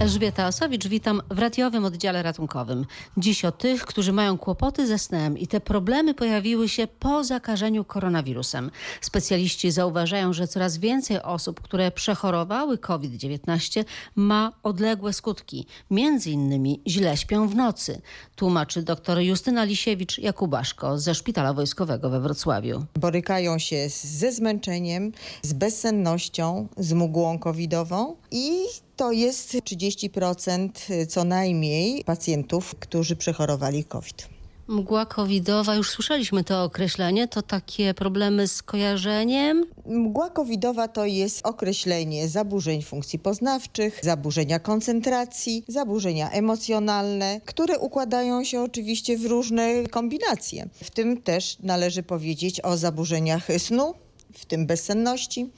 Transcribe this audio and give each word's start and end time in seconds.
Elżbieta 0.00 0.46
Osowicz, 0.46 0.86
witam 0.88 1.22
w 1.30 1.38
radiowym 1.38 1.84
oddziale 1.84 2.22
ratunkowym. 2.22 2.86
Dziś 3.16 3.44
o 3.44 3.52
tych, 3.52 3.84
którzy 3.84 4.12
mają 4.12 4.38
kłopoty 4.38 4.86
ze 4.86 4.98
snem 4.98 5.38
i 5.38 5.46
te 5.46 5.60
problemy 5.60 6.14
pojawiły 6.14 6.68
się 6.68 6.86
po 6.86 7.24
zakażeniu 7.24 7.84
koronawirusem. 7.84 8.70
Specjaliści 9.00 9.70
zauważają, 9.70 10.32
że 10.32 10.48
coraz 10.48 10.78
więcej 10.78 11.22
osób, 11.22 11.60
które 11.60 11.90
przechorowały 11.90 12.78
COVID-19 12.78 13.84
ma 14.16 14.52
odległe 14.62 15.12
skutki. 15.12 15.66
Między 15.90 16.30
innymi 16.30 16.80
źle 16.86 17.16
śpią 17.16 17.48
w 17.48 17.54
nocy. 17.54 18.00
Tłumaczy 18.36 18.82
dr 18.82 19.18
Justyna 19.18 19.66
Lisiewicz-Jakubaszko 19.66 20.98
ze 20.98 21.14
Szpitala 21.14 21.52
Wojskowego 21.52 22.10
we 22.10 22.20
Wrocławiu. 22.20 22.84
borykają 23.00 23.58
się 23.58 23.88
ze 23.88 24.32
zmęczeniem, 24.32 25.12
z 25.42 25.52
bezsennością, 25.52 26.68
z 26.76 26.92
mgłą 26.92 27.38
covidową 27.38 28.16
i 28.30 28.64
to 28.98 29.12
jest 29.12 29.54
30% 29.54 30.68
co 31.08 31.24
najmniej 31.24 32.04
pacjentów, 32.04 32.74
którzy 32.80 33.16
przechorowali 33.16 33.84
COVID. 33.84 34.28
Mgła 34.68 35.06
covidowa, 35.06 35.74
już 35.74 35.90
słyszeliśmy 35.90 36.44
to 36.44 36.64
określenie, 36.64 37.28
to 37.28 37.42
takie 37.42 37.94
problemy 37.94 38.48
z 38.48 38.62
kojarzeniem. 38.62 39.64
Mgła 39.86 40.30
covidowa 40.30 40.88
to 40.88 41.06
jest 41.06 41.46
określenie 41.46 42.28
zaburzeń 42.28 42.82
funkcji 42.82 43.18
poznawczych, 43.18 44.00
zaburzenia 44.02 44.58
koncentracji, 44.58 45.64
zaburzenia 45.68 46.30
emocjonalne, 46.30 47.40
które 47.44 47.78
układają 47.78 48.44
się 48.44 48.60
oczywiście 48.60 49.18
w 49.18 49.26
różne 49.26 49.86
kombinacje. 49.90 50.68
W 50.84 50.90
tym 50.90 51.22
też 51.22 51.56
należy 51.62 52.02
powiedzieć 52.02 52.60
o 52.64 52.76
zaburzeniach 52.76 53.48
snu, 53.58 53.94
w 54.38 54.46
tym 54.46 54.66
bezsenności, 54.66 55.50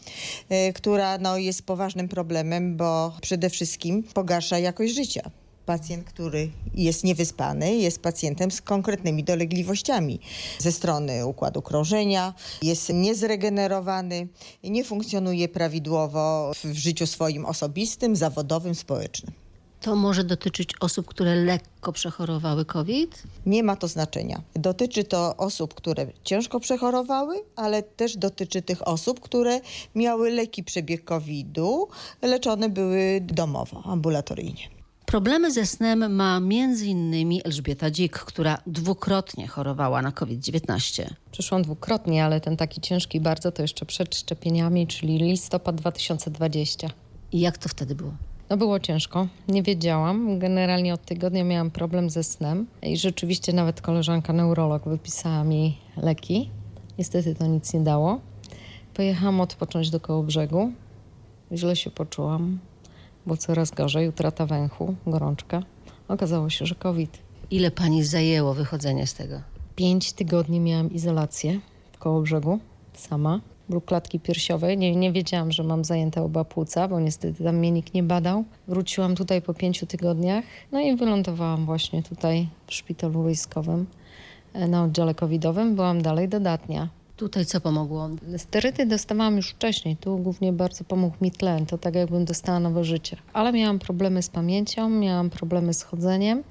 y, 0.69 0.73
która 0.73 1.19
no, 1.19 1.39
jest 1.39 1.63
poważnym 1.63 2.09
problemem, 2.09 2.77
bo 2.77 3.17
przede 3.23 3.51
wszystkim 3.51 4.03
pogarsza 4.03 4.59
jakość 4.59 4.95
życia. 4.95 5.31
Pacjent, 5.67 6.05
który 6.05 6.51
jest 6.75 7.05
niewyspany, 7.05 7.77
jest 7.77 8.03
pacjentem 8.03 8.51
z 8.51 8.61
konkretnymi 8.61 9.25
dolegliwościami 9.25 10.21
ze 10.59 10.73
strony 10.73 11.27
układu 11.27 11.63
krążenia, 11.63 12.35
jest 12.63 12.89
niezregenerowany, 12.89 14.29
nie 14.65 14.85
funkcjonuje 14.85 15.49
prawidłowo 15.49 16.53
w 16.65 16.75
życiu 16.75 17.07
swoim 17.07 17.47
osobistym, 17.47 18.17
zawodowym, 18.17 18.75
społecznym. 18.75 19.33
To 19.81 19.97
może 19.97 20.25
dotyczyć 20.25 20.71
osób, 20.81 21.07
które 21.07 21.35
lekko 21.35 21.93
przechorowały 21.93 22.65
COVID? 22.65 23.23
Nie 23.47 23.63
ma 23.63 23.77
to 23.77 23.89
znaczenia. 23.89 24.43
Dotyczy 24.55 25.05
to 25.05 25.37
osób, 25.37 25.75
które 25.75 26.07
ciężko 26.25 26.61
przechorowały, 26.61 27.37
ale 27.57 27.83
też 27.83 28.17
dotyczy 28.17 28.63
tych 28.63 28.89
osób, 28.89 29.21
które 29.21 29.61
miały 29.95 30.31
leki 30.31 30.65
przebieg 30.65 31.05
COVID-u, 31.05 31.89
leczone 32.23 32.69
były 32.69 33.21
domowo, 33.21 33.83
ambulatoryjnie. 33.85 34.81
Problemy 35.07 35.53
ze 35.53 35.67
snem 35.67 36.15
ma 36.15 36.37
m.in. 36.37 37.41
Elżbieta 37.45 37.91
Dzik, 37.91 38.19
która 38.19 38.59
dwukrotnie 38.67 39.49
chorowała 39.49 40.03
na 40.03 40.13
COVID-19. 40.13 41.07
Przyszłam 41.33 41.63
dwukrotnie, 41.63 42.25
ale 42.25 42.41
ten 42.41 42.57
taki 42.57 42.81
ciężki 42.81 43.21
bardzo 43.21 43.53
to 43.53 43.63
jeszcze 43.63 43.87
przed 43.87 44.17
szczepieniami, 44.17 44.87
czyli 44.87 45.19
listopad 45.19 45.77
2020. 45.77 46.89
I 47.33 47.41
jak 47.41 47.59
to 47.59 47.69
wtedy 47.69 47.95
było? 47.95 48.13
No 48.51 48.57
było 48.57 48.81
ciężko, 48.81 49.27
nie 49.49 49.63
wiedziałam. 49.63 50.39
Generalnie 50.39 50.95
od 50.95 51.05
tygodnia 51.05 51.45
miałam 51.45 51.71
problem 51.71 52.11
ze 52.11 52.25
snem 52.25 52.67
i 52.83 52.97
rzeczywiście 52.97 53.53
nawet 53.53 53.81
koleżanka 53.81 54.33
neurolog 54.33 54.89
wypisała 54.89 55.45
mi 55.45 55.79
leki. 55.97 56.51
Niestety 56.99 57.35
to 57.35 57.47
nic 57.47 57.75
nie 57.75 57.81
dało. 57.81 58.21
Pojechałam 58.95 59.41
odpocząć 59.41 59.91
do 59.91 60.01
koło 60.01 60.23
brzegu. 60.23 60.73
Źle 61.53 61.77
się 61.77 61.91
poczułam. 61.91 62.59
Było 63.27 63.37
coraz 63.37 63.71
gorzej, 63.71 64.09
utrata 64.09 64.47
węchu, 64.47 64.95
gorączka. 65.07 65.63
Okazało 66.09 66.51
się, 66.51 66.67
że 66.67 66.75
COVID. 66.75 67.19
Ile 67.51 67.71
pani 67.71 68.05
zajęło 68.05 68.55
wychodzenie 68.55 69.07
z 69.07 69.15
tego? 69.15 69.41
Pięć 69.77 70.13
tygodni 70.13 70.61
miałam 70.61 70.93
izolację 70.93 71.61
w 71.93 71.99
koło 71.99 72.23
brzegu, 72.23 72.59
sama. 72.95 73.41
Ból 73.71 73.81
klatki 73.83 74.21
piersiowej. 74.21 74.79
Nie, 74.79 74.97
nie 74.97 75.13
wiedziałam, 75.13 75.53
że 75.53 75.63
mam 75.63 75.85
zajęte 75.85 76.23
oba 76.23 76.45
płuca, 76.45 76.89
bo 76.89 77.01
niestety 77.01 77.45
tam 77.45 77.57
mnie 77.57 77.71
nikt 77.71 77.95
nie 77.95 78.03
badał. 78.03 78.45
Wróciłam 78.69 79.15
tutaj 79.17 79.43
po 79.43 79.55
pięciu 79.55 79.87
tygodniach, 79.87 80.45
no 80.73 80.81
i 80.81 80.97
wylądowałam 80.97 81.67
właśnie 81.67 82.03
tutaj 82.03 82.49
w 82.67 82.75
szpitalu 82.75 83.23
wojskowym 83.23 83.87
e, 84.53 84.69
na 84.69 84.85
oddziale 84.85 85.15
covidowym. 85.15 85.75
Byłam 85.75 86.03
dalej 86.03 86.29
dodatnia. 86.29 86.89
Tutaj 87.17 87.47
co 87.47 87.61
pomogło? 87.61 88.09
Sterydy 88.37 88.87
dostawałam 88.87 89.37
już 89.37 89.51
wcześniej. 89.51 89.97
Tu 89.97 90.19
głównie 90.19 90.53
bardzo 90.53 90.85
pomógł 90.85 91.17
mi 91.21 91.31
tlen. 91.31 91.67
To 91.67 91.79
tak 91.79 91.95
jakbym 91.95 92.25
dostała 92.25 92.61
nowe 92.61 92.85
życie. 92.85 93.17
Ale 93.33 93.53
miałam 93.53 93.79
problemy 93.79 94.23
z 94.23 94.29
pamięcią, 94.29 94.91
miałam 94.91 95.31
problemy 95.31 95.75
z 95.75 95.83
chodzeniem. 95.83 96.43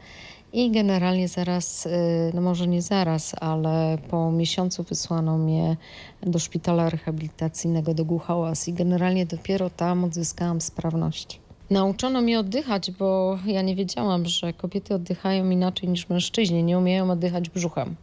I 0.53 0.71
generalnie 0.71 1.27
zaraz, 1.27 1.85
y, 1.85 1.89
no 2.33 2.41
może 2.41 2.67
nie 2.67 2.81
zaraz, 2.81 3.35
ale 3.41 3.97
po 4.09 4.31
miesiącu 4.31 4.83
wysłano 4.83 5.37
mnie 5.37 5.77
do 6.23 6.39
szpitala 6.39 6.89
rehabilitacyjnego 6.89 7.93
do 7.93 8.05
Głuchołaz 8.05 8.67
i 8.67 8.73
generalnie 8.73 9.25
dopiero 9.25 9.69
tam 9.69 10.03
odzyskałam 10.03 10.61
sprawność. 10.61 11.39
Nauczono 11.69 12.21
mnie 12.21 12.39
oddychać, 12.39 12.91
bo 12.91 13.39
ja 13.45 13.61
nie 13.61 13.75
wiedziałam, 13.75 14.25
że 14.25 14.53
kobiety 14.53 14.93
oddychają 14.93 15.49
inaczej 15.49 15.89
niż 15.89 16.09
mężczyźni, 16.09 16.63
nie 16.63 16.77
umieją 16.77 17.11
oddychać 17.11 17.49
brzuchem. 17.49 17.95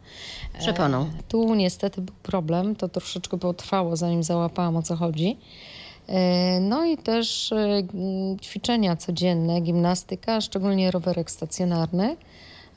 Przeponą. 0.59 1.01
E, 1.01 1.23
Tu 1.27 1.55
niestety 1.55 2.01
był 2.01 2.15
problem, 2.23 2.75
to 2.75 2.89
troszeczkę 2.89 3.39
potrwało, 3.39 3.95
zanim 3.95 4.23
załapałam 4.23 4.75
o 4.75 4.81
co 4.81 4.95
chodzi. 4.95 5.37
E, 6.07 6.59
No 6.59 6.85
i 6.85 6.97
też 6.97 7.51
e, 7.51 7.83
ćwiczenia 8.41 8.95
codzienne, 8.95 9.61
gimnastyka, 9.61 10.41
szczególnie 10.41 10.91
rowerek 10.91 11.31
stacjonarny, 11.31 12.17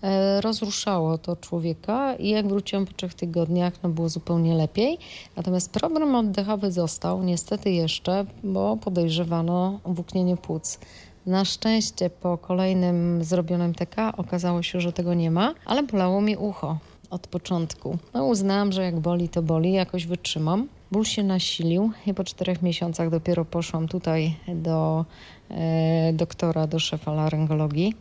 e, 0.03 0.41
rozruszało 0.41 1.19
to 1.19 1.37
człowieka 1.37 2.15
i 2.15 2.29
jak 2.29 2.49
wróciłam 2.49 2.87
po 2.87 2.93
trzech 2.93 3.15
tygodniach, 3.15 3.73
no 3.83 3.89
było 3.89 4.09
zupełnie 4.09 4.55
lepiej. 4.55 4.99
Natomiast 5.37 5.73
problem 5.73 6.15
oddechowy 6.15 6.73
został 6.73 7.23
niestety 7.23 7.71
jeszcze, 7.71 8.27
bo 8.45 8.77
podejrzewano 8.77 9.81
włóknienie 9.85 10.37
płuc. 10.37 10.79
Na 11.27 11.45
szczęście 11.45 12.11
po 12.11 12.39
kolejnym 12.39 13.25
zrobionym 13.25 13.75
TK 13.75 14.13
okazało 14.17 14.63
się, 14.63 14.81
że 14.81 14.93
tego 14.93 15.15
nie 15.15 15.31
ma, 15.31 15.55
ale 15.67 15.83
bolało 15.83 16.21
mi 16.21 16.37
ucho 16.37 16.79
od 17.11 17.27
początku. 17.27 17.99
No 18.15 18.27
uznałam, 18.27 18.73
że 18.73 18.83
jak 18.83 19.01
boli, 19.01 19.29
to 19.29 19.43
boli, 19.43 19.73
jakoś 19.73 20.07
wytrzymam. 20.07 20.69
Ból 20.93 21.05
się 21.05 21.23
nasilił 21.23 21.91
i 22.07 22.15
po 22.15 22.25
czterech 22.25 22.63
miesiącach 22.63 23.11
dopiero 23.11 23.45
poszłam 23.45 23.89
tutaj 23.89 24.37
do 24.49 25.05
e, 25.51 26.13
doktora, 26.13 26.67
do 26.67 26.79
szefa 26.79 27.13
laryngologii. 27.13 27.95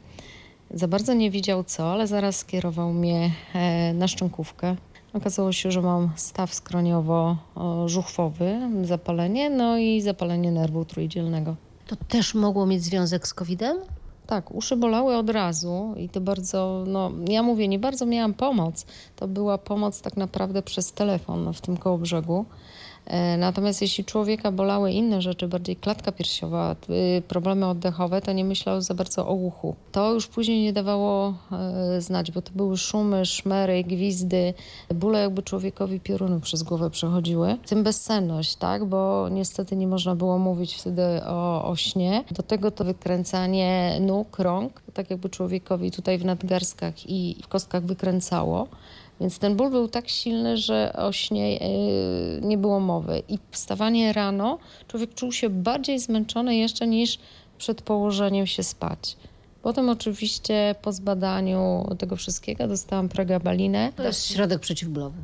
Za 0.73 0.87
bardzo 0.87 1.13
nie 1.13 1.31
wiedział 1.31 1.63
co, 1.63 1.91
ale 1.91 2.07
zaraz 2.07 2.35
skierował 2.35 2.93
mnie 2.93 3.31
e, 3.53 3.93
na 3.93 4.07
szczękówkę. 4.07 4.75
Okazało 5.13 5.51
się, 5.51 5.71
że 5.71 5.81
mam 5.81 6.09
staw 6.15 6.53
skroniowo-żuchwowy, 6.53 8.85
zapalenie, 8.85 9.49
no 9.49 9.77
i 9.77 10.01
zapalenie 10.01 10.51
nerwu 10.51 10.85
trójdzielnego. 10.85 11.55
To 11.87 11.95
też 11.95 12.35
mogło 12.35 12.65
mieć 12.65 12.83
związek 12.83 13.27
z 13.27 13.33
COVID-em? 13.33 13.77
Tak, 14.29 14.51
uszy 14.51 14.75
bolały 14.75 15.17
od 15.17 15.29
razu 15.29 15.93
i 15.97 16.09
to 16.09 16.21
bardzo, 16.21 16.83
no 16.87 17.11
ja 17.27 17.43
mówię, 17.43 17.67
nie 17.67 17.79
bardzo 17.79 18.05
miałam 18.05 18.33
pomoc. 18.33 18.85
To 19.15 19.27
była 19.27 19.57
pomoc 19.57 20.01
tak 20.01 20.17
naprawdę 20.17 20.61
przez 20.61 20.91
telefon 20.91 21.53
w 21.53 21.61
tym 21.61 21.77
koło 21.77 21.97
brzegu. 21.97 22.45
E, 23.05 23.37
Natomiast 23.37 23.81
jeśli 23.81 24.05
człowieka 24.05 24.51
bolały 24.51 24.91
inne 24.91 25.21
rzeczy, 25.21 25.47
bardziej 25.47 25.75
klatka 25.75 26.11
piersiowa, 26.11 26.75
y, 27.17 27.21
problemy 27.27 27.67
oddechowe, 27.67 28.21
to 28.21 28.31
nie 28.31 28.45
myślał 28.45 28.81
za 28.81 28.93
bardzo 28.93 29.27
o 29.27 29.33
uchu. 29.33 29.75
To 29.91 30.13
już 30.13 30.27
później 30.27 30.63
nie 30.63 30.73
dawało 30.73 31.33
e, 31.51 32.01
znać, 32.01 32.31
bo 32.31 32.41
to 32.41 32.51
były 32.55 32.77
szumy, 32.77 33.25
szmery, 33.25 33.83
gwizdy, 33.83 34.53
bóle 34.95 35.19
jakby 35.19 35.43
człowiekowi 35.43 35.99
pioruny 35.99 36.41
przez 36.41 36.63
głowę 36.63 36.89
przechodziły. 36.89 37.57
Tym 37.67 37.83
bezsenność, 37.83 38.55
tak, 38.55 38.85
bo 38.85 39.29
niestety 39.29 39.75
nie 39.75 39.87
można 39.87 40.15
było 40.15 40.37
mówić 40.37 40.75
wtedy 40.75 41.01
o, 41.25 41.65
o 41.65 41.75
śnie. 41.75 42.23
Do 42.31 42.43
tego 42.43 42.71
to 42.71 42.83
wykręcanie 42.83 43.97
nóg, 44.01 44.39
rąk, 44.39 44.81
tak 44.93 45.09
jakby 45.09 45.29
człowiekowi 45.29 45.91
tutaj 45.91 46.17
w 46.17 46.25
nadgarstkach 46.25 47.09
i 47.09 47.35
w 47.43 47.47
kostkach 47.47 47.83
wykręcało. 47.83 48.67
Więc 49.21 49.39
ten 49.39 49.55
ból 49.55 49.69
był 49.69 49.87
tak 49.87 50.09
silny, 50.09 50.57
że 50.57 50.93
o 50.93 51.11
śnie 51.11 51.53
yy, 51.53 52.41
nie 52.41 52.57
było 52.57 52.79
mowy. 52.79 53.23
I 53.27 53.39
wstawanie 53.51 54.13
rano, 54.13 54.57
człowiek 54.87 55.13
czuł 55.13 55.31
się 55.31 55.49
bardziej 55.49 55.99
zmęczony 55.99 56.55
jeszcze 56.55 56.87
niż 56.87 57.19
przed 57.57 57.81
położeniem 57.81 58.47
się 58.47 58.63
spać. 58.63 59.17
Potem 59.61 59.89
oczywiście 59.89 60.75
po 60.81 60.91
zbadaniu 60.91 61.87
tego 61.97 62.15
wszystkiego 62.15 62.67
dostałam 62.67 63.09
pregabalinę. 63.09 63.91
To 63.95 64.03
jest 64.03 64.27
środek 64.27 64.59
przeciwbólowy. 64.59 65.17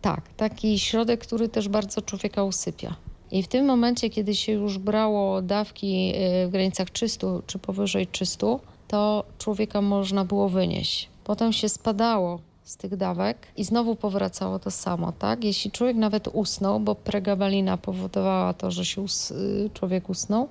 Tak, 0.00 0.28
taki 0.36 0.78
środek, 0.78 1.20
który 1.20 1.48
też 1.48 1.68
bardzo 1.68 2.02
człowieka 2.02 2.44
usypia. 2.44 2.96
I 3.30 3.42
w 3.42 3.48
tym 3.48 3.66
momencie, 3.66 4.10
kiedy 4.10 4.34
się 4.34 4.52
już 4.52 4.78
brało 4.78 5.42
dawki 5.42 6.12
y, 6.44 6.48
w 6.48 6.50
granicach 6.50 6.90
300 6.90 7.26
czy 7.46 7.58
powyżej 7.58 8.06
300, 8.06 8.46
to 8.88 9.24
człowieka 9.38 9.82
można 9.82 10.24
było 10.24 10.48
wynieść. 10.48 11.08
Potem 11.24 11.52
się 11.52 11.68
spadało 11.68 12.40
z 12.68 12.76
tych 12.76 12.96
dawek 12.96 13.46
i 13.56 13.64
znowu 13.64 13.96
powracało 13.96 14.58
to 14.58 14.70
samo, 14.70 15.12
tak? 15.12 15.44
Jeśli 15.44 15.70
człowiek 15.70 15.96
nawet 15.96 16.28
usnął, 16.32 16.80
bo 16.80 16.94
pregabalina 16.94 17.76
powodowała 17.76 18.54
to, 18.54 18.70
że 18.70 18.84
się 18.84 19.00
us- 19.02 19.30
y, 19.30 19.70
człowiek 19.74 20.08
usnął, 20.08 20.48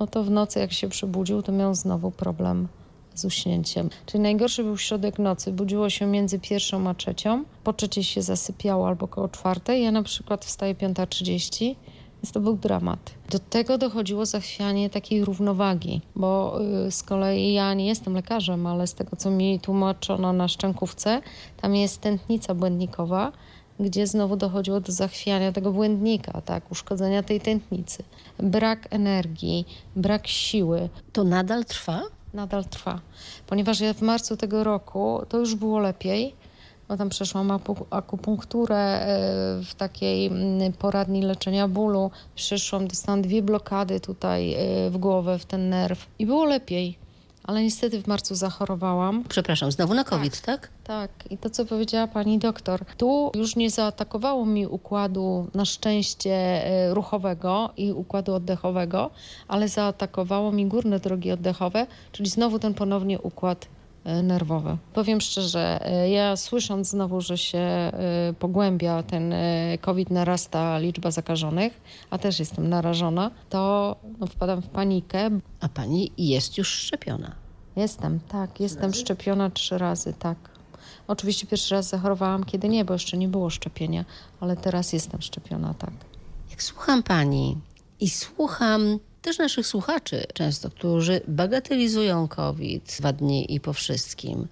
no 0.00 0.06
to 0.06 0.24
w 0.24 0.30
nocy 0.30 0.58
jak 0.58 0.72
się 0.72 0.88
przebudził, 0.88 1.42
to 1.42 1.52
miał 1.52 1.74
znowu 1.74 2.10
problem 2.10 2.68
z 3.14 3.24
uśnięciem. 3.24 3.90
Czyli 4.06 4.20
najgorszy 4.22 4.64
był 4.64 4.78
środek 4.78 5.18
nocy. 5.18 5.52
Budziło 5.52 5.90
się 5.90 6.06
między 6.06 6.38
pierwszą 6.38 6.88
a 6.88 6.94
trzecią. 6.94 7.44
Po 7.64 7.72
trzeciej 7.72 8.04
się 8.04 8.22
zasypiało 8.22 8.88
albo 8.88 9.08
koło 9.08 9.28
czwartej. 9.28 9.82
Ja 9.82 9.90
na 9.92 10.02
przykład 10.02 10.44
wstaję 10.44 10.74
5.30, 10.74 11.74
więc 12.26 12.32
to 12.32 12.40
był 12.40 12.56
dramat. 12.56 13.14
Do 13.30 13.38
tego 13.38 13.78
dochodziło 13.78 14.26
zachwianie 14.26 14.90
takiej 14.90 15.24
równowagi, 15.24 16.00
bo 16.16 16.58
y, 16.86 16.90
z 16.90 17.02
kolei 17.02 17.52
ja 17.52 17.74
nie 17.74 17.86
jestem 17.86 18.14
lekarzem, 18.14 18.66
ale 18.66 18.86
z 18.86 18.94
tego 18.94 19.16
co 19.16 19.30
mi 19.30 19.60
tłumaczono 19.60 20.32
na 20.32 20.48
szczękówce, 20.48 21.20
tam 21.60 21.74
jest 21.74 22.00
tętnica 22.00 22.54
błędnikowa, 22.54 23.32
gdzie 23.80 24.06
znowu 24.06 24.36
dochodziło 24.36 24.80
do 24.80 24.92
zachwiania 24.92 25.52
tego 25.52 25.72
błędnika, 25.72 26.40
tak, 26.40 26.70
uszkodzenia 26.70 27.22
tej 27.22 27.40
tętnicy. 27.40 28.04
Brak 28.38 28.88
energii, 28.90 29.64
brak 29.96 30.26
siły, 30.26 30.88
To 31.12 31.24
nadal 31.24 31.64
trwa? 31.64 32.02
nadal 32.34 32.64
trwa. 32.64 33.00
Ponieważ 33.46 33.80
ja 33.80 33.94
w 33.94 34.02
marcu 34.02 34.36
tego 34.36 34.64
roku 34.64 35.20
to 35.28 35.38
już 35.38 35.54
było 35.54 35.78
lepiej, 35.78 36.34
bo 36.88 36.96
tam 36.96 37.08
przeszłam 37.08 37.50
akupunkturę 37.90 38.76
e, 38.76 39.06
w 39.64 39.74
takiej 39.74 40.30
poradni 40.78 41.22
leczenia 41.22 41.68
bólu. 41.68 42.10
Przeszłam, 42.34 42.88
dostałam 42.88 43.22
dwie 43.22 43.42
blokady 43.42 44.00
tutaj 44.00 44.54
e, 44.54 44.90
w 44.90 44.98
głowę, 44.98 45.38
w 45.38 45.44
ten 45.44 45.68
nerw 45.68 46.06
i 46.18 46.26
było 46.26 46.44
lepiej. 46.44 46.98
Ale 47.44 47.62
niestety 47.62 48.02
w 48.02 48.06
marcu 48.06 48.34
zachorowałam. 48.34 49.24
Przepraszam, 49.28 49.72
znowu 49.72 49.94
na 49.94 50.04
COVID, 50.04 50.40
tak? 50.40 50.68
Tak, 50.84 51.10
i 51.30 51.38
to 51.38 51.50
co 51.50 51.64
powiedziała 51.64 52.06
pani 52.06 52.38
doktor, 52.38 52.84
tu 52.96 53.30
już 53.34 53.56
nie 53.56 53.70
zaatakowało 53.70 54.46
mi 54.46 54.66
układu 54.66 55.46
na 55.54 55.64
szczęście 55.64 56.34
e, 56.34 56.94
ruchowego 56.94 57.70
i 57.76 57.92
układu 57.92 58.34
oddechowego, 58.34 59.10
ale 59.48 59.68
zaatakowało 59.68 60.52
mi 60.52 60.66
górne 60.66 61.00
drogi 61.00 61.32
oddechowe, 61.32 61.86
czyli 62.12 62.30
znowu 62.30 62.58
ten 62.58 62.74
ponownie 62.74 63.20
układ 63.20 63.68
e, 64.06 64.22
nerwowy. 64.22 64.76
Powiem 64.94 65.20
szczerze, 65.20 65.86
e, 65.86 66.10
ja 66.10 66.36
słysząc 66.36 66.88
znowu, 66.88 67.20
że 67.20 67.38
się 67.38 67.58
e, 67.58 67.92
pogłębia 68.38 69.02
ten 69.02 69.34
COVID, 69.80 70.10
narasta 70.10 70.78
liczba 70.78 71.10
zakażonych, 71.10 71.80
a 72.10 72.18
też 72.18 72.38
jestem 72.38 72.68
narażona, 72.68 73.30
to 73.50 73.96
no, 74.18 74.26
wpadam 74.26 74.62
w 74.62 74.68
panikę, 74.68 75.30
A 75.60 75.68
pani 75.68 76.12
jest 76.18 76.58
już 76.58 76.68
szczepiona. 76.68 77.32
Jestem, 77.76 78.20
tak, 78.28 78.60
jestem 78.60 78.94
szczepiona 78.94 79.50
trzy 79.50 79.78
razy, 79.78 80.14
tak. 80.18 80.36
Oczywiście 81.08 81.46
pierwszy 81.46 81.74
raz 81.74 81.88
zachorowałam, 81.88 82.44
kiedy 82.44 82.68
nie, 82.68 82.84
bo 82.84 82.92
jeszcze 82.92 83.16
nie 83.16 83.28
było 83.28 83.50
szczepienia, 83.50 84.04
ale 84.40 84.56
teraz 84.56 84.92
jestem 84.92 85.22
szczepiona, 85.22 85.74
tak. 85.74 85.92
Jak 86.50 86.62
słucham 86.62 87.02
pani 87.02 87.56
i 88.00 88.10
słucham 88.10 88.98
też 89.26 89.38
naszych 89.38 89.66
słuchaczy 89.66 90.26
często, 90.34 90.70
którzy 90.70 91.20
bagatelizują 91.28 92.28
COVID 92.28 92.96
dwa 92.98 93.12
dni 93.12 93.54
i 93.54 93.60
po 93.60 93.72
wszystkim, 93.72 94.48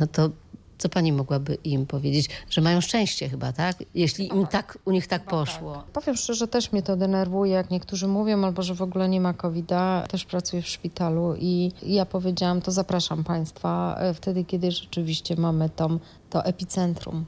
no 0.00 0.06
to 0.06 0.30
co 0.78 0.88
pani 0.88 1.12
mogłaby 1.12 1.58
im 1.64 1.86
powiedzieć? 1.86 2.28
Że 2.50 2.60
mają 2.60 2.80
szczęście 2.80 3.28
chyba, 3.28 3.52
tak? 3.52 3.76
Jeśli 3.94 4.28
im 4.28 4.46
tak, 4.46 4.78
u 4.84 4.90
nich 4.90 5.06
tak 5.06 5.24
poszło. 5.24 5.84
Powiem 5.92 6.16
szczerze, 6.16 6.48
też 6.48 6.72
mnie 6.72 6.82
to 6.82 6.96
denerwuje, 6.96 7.52
jak 7.52 7.70
niektórzy 7.70 8.08
mówią, 8.08 8.44
albo 8.44 8.62
że 8.62 8.74
w 8.74 8.82
ogóle 8.82 9.08
nie 9.08 9.20
ma 9.20 9.32
COVID-a. 9.32 10.04
Też 10.10 10.24
pracuję 10.24 10.62
w 10.62 10.68
szpitalu 10.68 11.34
i 11.38 11.72
ja 11.82 12.06
powiedziałam, 12.06 12.60
to 12.62 12.70
zapraszam 12.70 13.24
Państwa 13.24 13.96
e, 13.98 14.14
wtedy, 14.14 14.44
kiedy 14.44 14.70
rzeczywiście 14.70 15.36
mamy 15.36 15.70
tą, 15.70 15.98
to 16.30 16.44
epicentrum, 16.44 17.24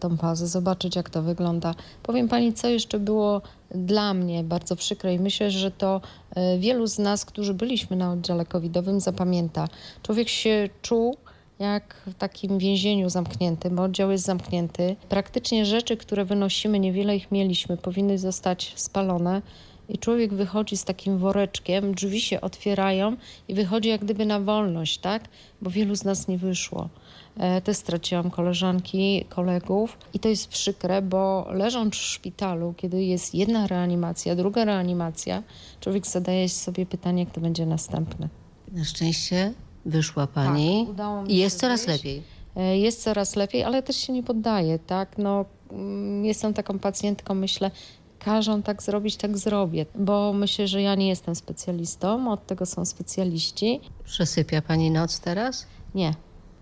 tą 0.00 0.16
fazę, 0.16 0.46
zobaczyć 0.46 0.96
jak 0.96 1.10
to 1.10 1.22
wygląda. 1.22 1.74
Powiem 2.02 2.28
Pani, 2.28 2.52
co 2.52 2.68
jeszcze 2.68 2.98
było 2.98 3.42
dla 3.70 4.14
mnie 4.14 4.44
bardzo 4.44 4.76
przykre 4.76 5.14
i 5.14 5.18
myślę, 5.18 5.50
że 5.50 5.70
to 5.70 6.00
e, 6.34 6.58
wielu 6.58 6.86
z 6.86 6.98
nas, 6.98 7.24
którzy 7.24 7.54
byliśmy 7.54 7.96
na 7.96 8.12
oddziale 8.12 8.46
covidowym 8.46 9.00
zapamięta. 9.00 9.68
Człowiek 10.02 10.28
się 10.28 10.68
czuł 10.82 11.16
jak 11.58 11.94
w 12.06 12.14
takim 12.14 12.58
więzieniu 12.58 13.10
zamkniętym, 13.10 13.76
bo 13.76 13.82
oddział 13.82 14.10
jest 14.10 14.24
zamknięty. 14.24 14.96
Praktycznie 15.08 15.66
rzeczy, 15.66 15.96
które 15.96 16.24
wynosimy, 16.24 16.80
niewiele 16.80 17.16
ich 17.16 17.30
mieliśmy, 17.30 17.76
powinny 17.76 18.18
zostać 18.18 18.72
spalone. 18.76 19.42
I 19.88 19.98
człowiek 19.98 20.34
wychodzi 20.34 20.76
z 20.76 20.84
takim 20.84 21.18
woreczkiem, 21.18 21.94
drzwi 21.94 22.20
się 22.20 22.40
otwierają 22.40 23.16
i 23.48 23.54
wychodzi 23.54 23.88
jak 23.88 24.04
gdyby 24.04 24.26
na 24.26 24.40
wolność, 24.40 24.98
tak? 24.98 25.28
Bo 25.62 25.70
wielu 25.70 25.94
z 25.94 26.04
nas 26.04 26.28
nie 26.28 26.38
wyszło. 26.38 26.88
E, 27.36 27.60
Też 27.60 27.76
straciłam 27.76 28.30
koleżanki, 28.30 29.24
kolegów 29.28 29.98
i 30.14 30.18
to 30.18 30.28
jest 30.28 30.48
przykre, 30.48 31.02
bo 31.02 31.46
leżąc 31.50 31.94
w 31.94 31.98
szpitalu, 31.98 32.74
kiedy 32.76 33.04
jest 33.04 33.34
jedna 33.34 33.66
reanimacja, 33.66 34.34
druga 34.36 34.64
reanimacja, 34.64 35.42
człowiek 35.80 36.06
zadaje 36.06 36.48
sobie 36.48 36.86
pytanie, 36.86 37.22
jak 37.24 37.32
to 37.34 37.40
będzie 37.40 37.66
następne. 37.66 38.28
Na 38.72 38.84
szczęście 38.84 39.52
wyszła 39.84 40.26
pani 40.26 40.86
Tak, 40.96 41.30
i 41.30 41.36
jest 41.36 41.60
coraz 41.60 41.86
wyjść. 41.86 42.04
lepiej. 42.04 42.22
E, 42.56 42.78
Jest 42.78 43.02
coraz 43.02 43.36
lepiej, 43.36 43.64
ale 43.64 43.82
też 43.82 43.96
się 43.96 44.12
nie 44.12 44.22
poddaję, 44.22 44.78
tak? 44.78 45.18
No, 45.18 45.44
mm, 45.70 46.24
jestem 46.24 46.54
taką 46.54 46.78
pacjentką, 46.78 47.34
myślę, 47.34 47.70
każą 48.18 48.62
tak 48.62 48.82
zrobić, 48.82 49.16
tak 49.16 49.38
zrobię, 49.38 49.86
bo 49.94 50.32
myślę, 50.32 50.68
że 50.68 50.82
ja 50.82 50.94
nie 50.94 51.08
jestem 51.08 51.34
specjalistą, 51.34 52.32
od 52.32 52.46
tego 52.46 52.66
są 52.66 52.84
specjaliści. 52.84 53.80
Przesypia 54.04 54.62
pani 54.62 54.90
noc 54.90 55.20
teraz? 55.20 55.66
Nie, 55.94 56.14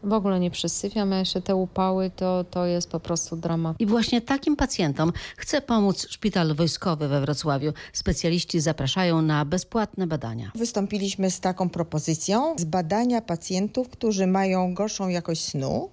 w 0.05 0.13
ogóle 0.13 0.41
nie 0.41 0.51
przesypiam, 0.51 1.13
a 1.13 1.19
jeszcze 1.19 1.43
te 1.43 1.55
upały 1.55 2.11
to, 2.17 2.45
to 2.45 2.67
jest 2.67 2.91
po 2.91 3.01
prostu 3.01 3.37
dramat. 3.37 3.77
I 3.81 3.87
właśnie 3.87 4.21
takim 4.21 4.57
pacjentom 4.57 5.13
chce 5.37 5.61
pomóc 5.61 6.07
Szpital 6.11 6.55
Wojskowy 6.55 7.09
we 7.09 7.21
Wrocławiu. 7.21 7.73
Specjaliści 7.93 8.61
zapraszają 8.61 9.23
na 9.23 9.45
bezpłatne 9.45 10.07
badania. 10.07 10.51
Wystąpiliśmy 10.55 11.31
z 11.31 11.41
taką 11.41 11.69
propozycją 11.69 12.55
zbadania 12.59 13.23
pacjentów, 13.23 13.89
którzy 13.89 14.27
mają 14.27 14.75
gorszą 14.75 15.09
jakość 15.09 15.45
snu 15.45 15.91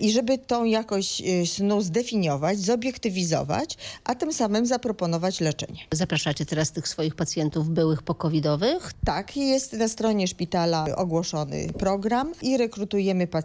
i 0.00 0.12
żeby 0.12 0.38
tą 0.38 0.64
jakość 0.64 1.22
y, 1.22 1.46
snu 1.46 1.80
zdefiniować, 1.80 2.58
zobiektywizować, 2.58 3.76
a 4.04 4.14
tym 4.14 4.32
samym 4.32 4.66
zaproponować 4.66 5.40
leczenie. 5.40 5.80
Zapraszacie 5.92 6.46
teraz 6.46 6.72
tych 6.72 6.88
swoich 6.88 7.14
pacjentów 7.14 7.68
byłych 7.68 8.02
pokowidowych? 8.02 8.92
Tak, 9.04 9.36
jest 9.36 9.72
na 9.72 9.88
stronie 9.88 10.28
szpitala 10.28 10.86
ogłoszony 10.96 11.72
program 11.78 12.32
i 12.42 12.56
rekrutujemy 12.56 13.26
pacjentów, 13.26 13.39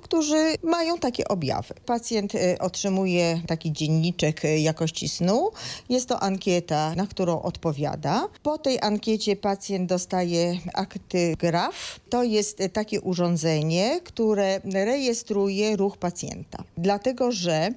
którzy 0.00 0.54
mają 0.62 0.98
takie 0.98 1.28
objawy. 1.28 1.74
Pacjent 1.86 2.34
y, 2.34 2.58
otrzymuje 2.60 3.40
taki 3.46 3.72
dzienniczek 3.72 4.44
y, 4.44 4.58
jakości 4.58 5.08
snu. 5.08 5.50
Jest 5.88 6.08
to 6.08 6.20
ankieta, 6.20 6.94
na 6.94 7.06
którą 7.06 7.42
odpowiada. 7.42 8.28
Po 8.42 8.58
tej 8.58 8.78
ankiecie 8.80 9.36
pacjent 9.36 9.88
dostaje 9.88 10.58
aktygraf. 10.74 12.00
To 12.10 12.22
jest 12.24 12.60
y, 12.60 12.68
takie 12.68 13.00
urządzenie, 13.00 14.00
które 14.04 14.60
rejestruje 14.64 15.76
ruch 15.76 15.96
pacjenta. 15.96 16.64
Dlatego, 16.76 17.32
że 17.32 17.68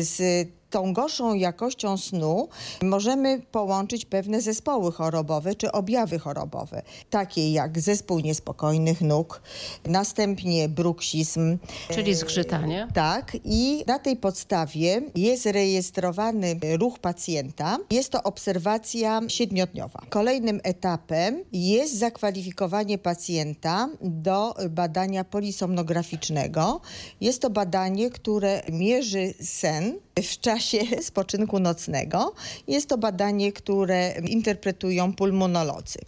z 0.00 0.48
tą 0.70 0.92
gorszą 0.92 1.34
jakością 1.34 1.96
snu 1.96 2.48
możemy 2.82 3.42
połączyć 3.52 4.04
pewne 4.04 4.40
zespoły 4.40 4.92
chorobowe 4.92 5.54
czy 5.54 5.72
objawy 5.72 6.18
chorobowe, 6.18 6.82
takie 7.10 7.52
jak 7.52 7.80
zespół 7.80 8.20
niespokojnych 8.20 9.00
nóg, 9.00 9.42
następnie 9.86 10.68
bruksizm. 10.68 11.58
Czyli 11.90 12.14
zgrzytanie? 12.14 12.88
Tak, 12.94 13.36
i 13.44 13.84
na 13.86 13.98
tej 13.98 14.16
podstawie 14.16 15.02
jest 15.14 15.46
rejestrowany 15.46 16.60
ruch 16.78 16.98
pacjenta. 16.98 17.78
Jest 17.90 18.10
to 18.10 18.22
obserwacja 18.22 19.20
siedmiodniowa. 19.28 20.02
Kolejnym 20.10 20.60
etapem 20.62 21.44
jest 21.52 21.98
zakwalifikowanie 21.98 22.98
pacjenta 22.98 23.88
do 24.00 24.54
badania 24.70 25.24
polisomnograficznego. 25.24 26.80
Jest 27.20 27.42
to 27.42 27.50
badanie, 27.50 28.10
które 28.10 28.62
mierzy 28.72 29.34
sen 29.42 29.98
w 30.22 30.40
czasie 30.40 30.78
spoczynku 31.02 31.58
nocnego. 31.58 32.34
Jest 32.68 32.88
to 32.88 32.98
badanie, 32.98 33.52
które 33.52 34.14
interpretują 34.28 35.12
pulmonolodzy. 35.12 35.98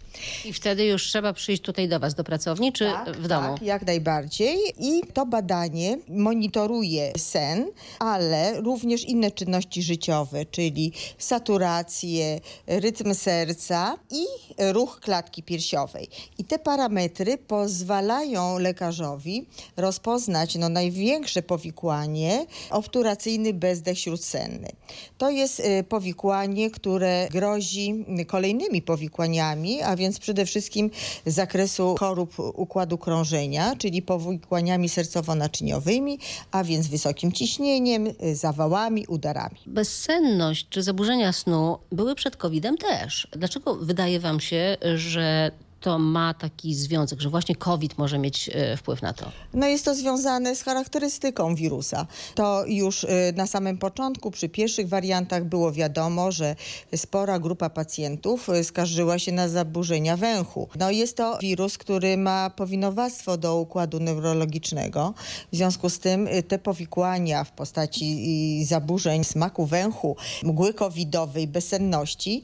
I 0.45 0.53
wtedy 0.53 0.85
już 0.85 1.07
trzeba 1.07 1.33
przyjść 1.33 1.61
tutaj 1.63 1.89
do 1.89 1.99
Was, 1.99 2.15
do 2.15 2.23
pracowni, 2.23 2.73
czy 2.73 2.91
w 3.17 3.27
domu? 3.27 3.53
Tak, 3.53 3.61
jak 3.61 3.85
najbardziej. 3.85 4.57
I 4.79 5.01
to 5.13 5.25
badanie 5.25 5.97
monitoruje 6.07 7.13
sen, 7.17 7.71
ale 7.99 8.61
również 8.61 9.03
inne 9.03 9.31
czynności 9.31 9.83
życiowe, 9.83 10.45
czyli 10.45 10.91
saturację, 11.17 12.39
rytm 12.67 13.13
serca 13.13 13.97
i 14.11 14.25
ruch 14.73 14.99
klatki 14.99 15.43
piersiowej. 15.43 16.07
I 16.37 16.43
te 16.43 16.59
parametry 16.59 17.37
pozwalają 17.37 18.59
lekarzowi 18.59 19.45
rozpoznać 19.77 20.55
no, 20.55 20.69
największe 20.69 21.41
powikłanie 21.41 22.45
obturacyjny 22.69 23.53
bezdech 23.53 24.02
śródsenny. 24.03 24.69
To 25.17 25.29
jest 25.29 25.59
y, 25.59 25.83
powikłanie, 25.83 26.71
które 26.71 27.27
grozi 27.31 28.05
kolejnymi 28.27 28.81
powikłaniami, 28.81 29.81
a 29.81 29.95
więc 29.95 30.19
przede 30.19 30.45
wszystkim 30.45 30.91
z 31.25 31.33
zakresu 31.33 31.95
chorób 31.99 32.39
układu 32.39 32.97
krążenia, 32.97 33.75
czyli 33.75 34.01
powikłaniami 34.01 34.89
sercowo-naczyniowymi, 34.89 36.17
a 36.51 36.63
więc 36.63 36.87
wysokim 36.87 37.31
ciśnieniem, 37.31 38.07
y, 38.07 38.35
zawałami, 38.35 39.07
udarami. 39.07 39.59
Bezsenność 39.65 40.67
czy 40.69 40.83
zaburzenia 40.83 41.33
snu 41.33 41.77
były 41.91 42.15
przed 42.15 42.37
COVID-em 42.37 42.77
też. 42.77 43.27
Dlaczego 43.31 43.75
wydaje 43.75 44.19
Wam 44.19 44.39
się, 44.39 44.77
że 44.95 45.51
to 45.83 45.99
ma 45.99 46.33
taki 46.33 46.75
związek, 46.75 47.21
że 47.21 47.29
właśnie 47.29 47.55
COVID 47.55 47.97
może 47.97 48.19
mieć 48.19 48.49
e, 48.53 48.77
wpływ 48.77 49.01
na 49.01 49.13
to? 49.13 49.31
No 49.53 49.67
jest 49.67 49.85
to 49.85 49.95
związane 49.95 50.55
z 50.55 50.63
charakterystyką 50.63 51.55
wirusa. 51.55 52.07
To 52.35 52.65
już 52.65 53.03
y, 53.03 53.07
na 53.35 53.47
samym 53.47 53.77
początku, 53.77 54.31
przy 54.31 54.49
pierwszych 54.49 54.89
wariantach 54.89 55.43
było 55.45 55.71
wiadomo, 55.71 56.31
że 56.31 56.55
spora 56.95 57.39
grupa 57.39 57.69
pacjentów 57.69 58.49
y, 58.49 58.63
skarżyła 58.63 59.19
się 59.19 59.31
na 59.31 59.47
zaburzenia 59.47 60.17
węchu. 60.17 60.69
No 60.79 60.91
jest 60.91 61.17
to 61.17 61.37
wirus, 61.41 61.77
który 61.77 62.17
ma 62.17 62.49
powinowactwo 62.49 63.37
do 63.37 63.59
układu 63.59 63.99
neurologicznego. 63.99 65.13
W 65.51 65.55
związku 65.55 65.89
z 65.89 65.99
tym 65.99 66.27
te 66.47 66.59
powikłania 66.59 67.43
w 67.43 67.51
postaci 67.51 68.65
zaburzeń 68.65 69.23
smaku 69.23 69.65
węchu, 69.65 70.15
mgły 70.43 70.73
covidowej, 70.73 71.47
bezsenności, 71.47 72.41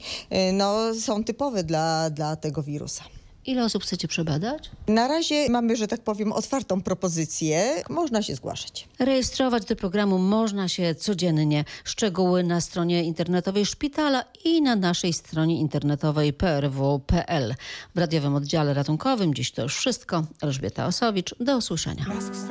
no 0.52 0.94
są 0.94 1.24
typowe 1.24 1.64
dla, 1.64 2.10
dla 2.10 2.36
tego 2.36 2.62
wirusa. 2.62 3.04
Ile 3.50 3.64
osób 3.64 3.82
chcecie 3.82 4.08
przebadać? 4.08 4.70
Na 4.88 5.08
razie 5.08 5.48
mamy, 5.48 5.76
że 5.76 5.86
tak 5.86 6.00
powiem, 6.00 6.32
otwartą 6.32 6.82
propozycję. 6.82 7.82
Można 7.88 8.22
się 8.22 8.34
zgłaszać. 8.34 8.88
Rejestrować 8.98 9.64
do 9.64 9.76
programu 9.76 10.18
można 10.18 10.68
się 10.68 10.94
codziennie. 10.94 11.64
Szczegóły 11.84 12.42
na 12.42 12.60
stronie 12.60 13.04
internetowej 13.04 13.66
szpitala 13.66 14.24
i 14.44 14.62
na 14.62 14.76
naszej 14.76 15.12
stronie 15.12 15.60
internetowej 15.60 16.32
prw.pl. 16.32 17.54
W 17.94 17.98
radiowym 17.98 18.34
oddziale 18.34 18.74
ratunkowym 18.74 19.34
dziś 19.34 19.52
to 19.52 19.62
już 19.62 19.76
wszystko. 19.76 20.26
Elżbieta 20.42 20.86
Osowicz, 20.86 21.34
do 21.40 21.56
usłyszenia. 21.56 22.06